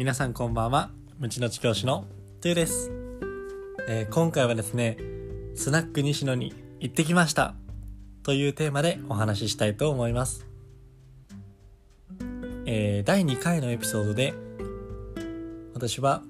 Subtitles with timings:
[0.00, 0.88] 皆さんこんばんは。
[1.18, 2.06] 無知の知教師の
[2.40, 2.90] トゥーです、
[3.86, 4.96] えー今回はですね
[5.54, 7.54] スナック西野に行ってきました。
[8.22, 10.46] というテーマでお話ししたいと思います、
[12.64, 14.32] えー第2回のエピソードで
[15.74, 16.22] 私は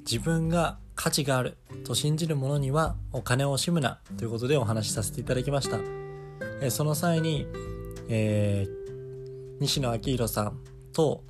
[0.00, 5.78] 自分が価値があると信じる者にはお金を惜しむなということでお話しさせていただきました、
[6.60, 7.46] えーその際に、
[8.10, 10.58] えー西野昭弘さん
[10.92, 11.24] と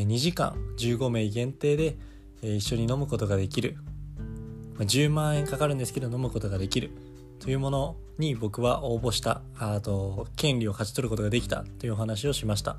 [0.00, 1.96] 2時間15名限定で
[2.42, 3.76] 一緒に飲むことができる。
[4.78, 6.90] 10万円かかるんですけど飲むことができる。
[7.40, 11.64] というものに僕は応募したあと権利を勝ち取ることができた。
[11.78, 12.76] というお話をしました。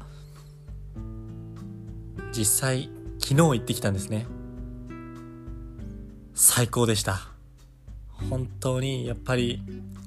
[2.31, 2.89] 実際
[3.19, 4.27] 昨日行ってきたんですね。
[6.33, 7.31] 最高でした。
[8.29, 9.63] 本当にやっぱり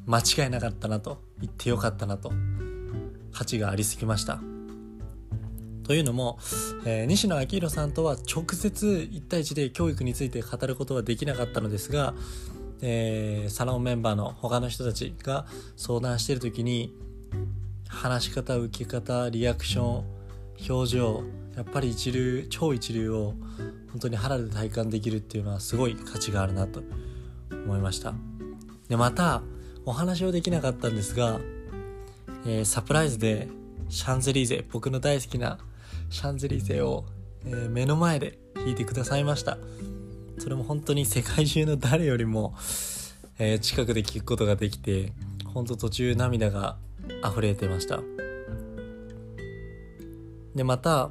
[0.07, 1.23] 間違いなかったなと。
[1.41, 2.33] 言ってよかったなと。
[3.33, 4.41] 価値がありすぎました。
[5.91, 6.39] というのも、
[6.85, 12.15] えー西野昭弘さんとは直接1対1で教育について語ることはできなかったのですが、
[12.81, 15.47] えーサロンメンバーの他の人たちが
[15.77, 16.95] 相談している時に
[17.89, 20.05] 話し方受け方リアクション
[20.71, 21.25] 表情
[21.57, 23.35] やっぱり一流超一流を
[23.91, 26.85] 本当に肌で体感できるっていうのはすごい価値があるなと
[27.51, 28.15] 思いました。
[28.89, 29.43] でまた
[29.85, 31.41] お話はできなかったんですが、
[32.47, 33.49] えーサプライズで
[33.89, 35.59] シャンゼリーゼ僕の大好きな
[36.11, 37.07] シャンゼリゼを、
[37.47, 39.57] えー目の前で弾いてくださいました。
[40.39, 42.55] それも本当に世界中の誰よりも、
[43.39, 45.13] えー近くで聞くことができて
[45.45, 46.77] 本当途中涙が
[47.25, 48.01] 溢れてました。
[50.55, 51.11] でまた、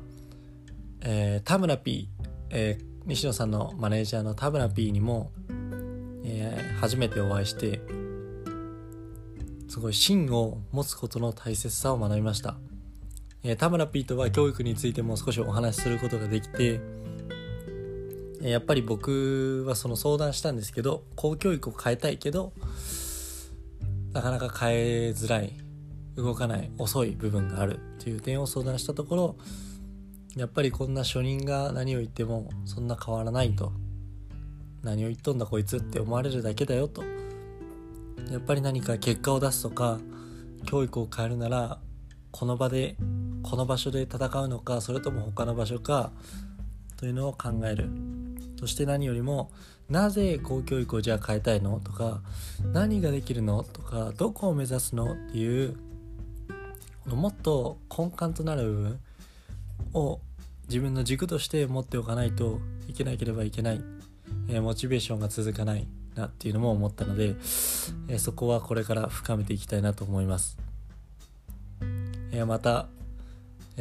[1.02, 2.10] えー田村 P、
[2.50, 5.32] えー西野さんのマネージャーの田村 P にも、
[6.26, 7.82] えー初めてお会いして
[9.68, 12.58] すごい芯を持つことの大切さを学びました、
[13.44, 16.82] えー田村 P とは教育についても少しお話しすることができて
[18.42, 22.54] えやっぱり僕はその相談したんですけど公教育を変えたいけど
[24.14, 25.54] なかなか変えづらい
[26.16, 29.36] 動かない遅い部分があるという点を相談したところ
[30.36, 33.72] やっぱりこんな初任が何を言ってもそんな変わらないと
[34.84, 37.04] 何を言っとんだこいつって思われるだけだよと
[38.32, 40.00] やっぱり何か結果を出すとか
[40.66, 41.80] 教育を変えるなら
[42.32, 42.96] この場で
[43.50, 46.12] この場所で戦うのかそれとも他の場所か
[46.98, 47.90] というのを考える。
[48.60, 49.52] そして何よりも
[49.90, 51.80] なぜ公教育をじゃあ変えたいの？
[51.80, 52.22] とか
[52.74, 53.64] 何ができるの？
[53.64, 55.14] とかどこを目指すの？
[55.14, 55.78] っていう
[57.08, 59.00] もっと根幹となる部分
[59.94, 60.20] を
[60.68, 63.82] 自分の軸として持っておかないといけなければいけない、
[64.48, 67.30] えーモチベーションが続かないなっていうのも思ったので、
[68.10, 70.60] えーそこはこれから深めていきたいなと思います、
[72.32, 72.90] えーまた、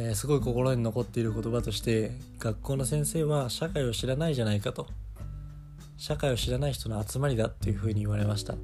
[0.01, 4.87] えーすごい心に残っている言葉として学校の先生は社会を知らないじゃないかと。
[5.97, 8.55] 社会を知らない人の集まりだっていうふうに言われました。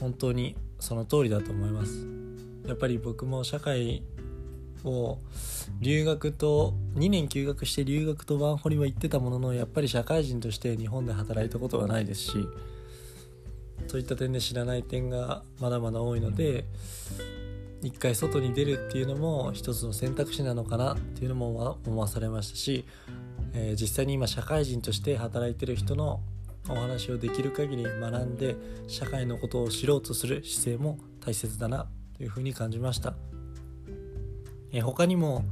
[0.00, 2.06] 本当にその通りだと思います。
[2.66, 4.02] やっぱり僕も社会
[4.84, 5.18] を
[5.80, 12.32] 留学と2年休学して留学とワンホリは行ってたもののやっぱり社会人として日本で働いたことはないですし
[13.86, 16.64] そういった点で知らない点がまだまだ多いので
[17.82, 22.84] 一回外に出るっていうのも一つの選択肢なのかなっていうのも思わされましたし、
[23.52, 26.20] えー実際に今社会人として働いてる人の
[26.68, 28.56] お話をできる限り学んで
[28.88, 33.14] 社会のことを知ろうとする姿勢も大切だなというふうに感じました、
[34.72, 35.44] えー他にも、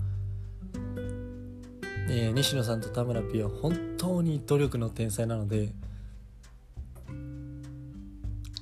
[2.08, 5.70] えー西野さんと田村 P は本当に努力の天才なので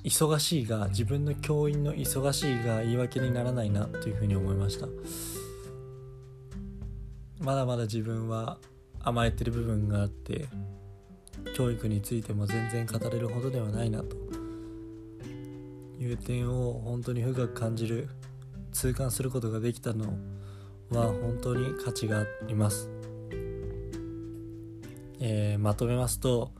[0.03, 4.87] 忙しいが自分の教員の忙しいが言い訳にならないなというふうに思いました。
[7.39, 8.57] まだまだ自分は
[9.01, 10.47] 甘えてる部分があって
[11.55, 14.15] 教育についても全然語れるほどではないなと。
[16.03, 18.09] いう点を本当に深く感じる
[18.71, 20.13] 痛感することができたの
[20.89, 22.89] は本当に価値があります、
[25.19, 26.51] えーまとめますと、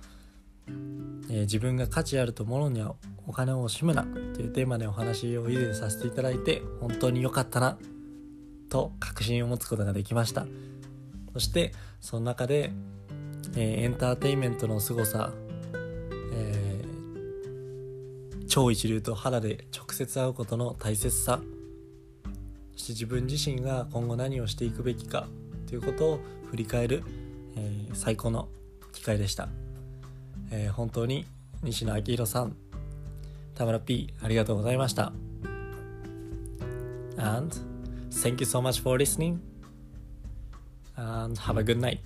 [0.68, 2.96] えー自分が価値あると思うのには
[3.28, 7.78] お金を惜しむなというテーマでお話を以前させていただいて本当に良かったな
[8.70, 10.46] と確信を持つことができました。
[11.34, 12.72] そしてその中で、
[13.56, 15.32] えーエンターテインメントの凄さ、
[16.34, 21.42] えー超一流と肌で直接会うことの大切さ
[22.74, 25.28] そして自分自身が今後何をしていくべきか
[25.66, 26.20] ということを
[26.52, 27.04] 振り返る、
[27.56, 28.50] えー最高の
[28.92, 29.50] 機会でした、
[30.52, 31.26] え本当に
[31.64, 32.56] 西野昭弘さん
[33.56, 35.14] 田村 P ありがとうございました
[37.18, 37.56] And
[38.10, 39.40] thank you so much for listening
[40.96, 42.00] and have a good night